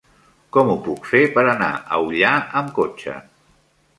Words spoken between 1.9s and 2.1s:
a